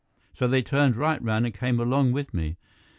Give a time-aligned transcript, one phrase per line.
[0.33, 2.57] So they turned right around and came along with me.